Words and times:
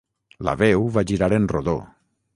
La 0.47 0.55
veu 0.61 0.87
va 0.97 1.05
girar 1.13 1.31
en 1.39 1.49
rodó. 1.55 1.79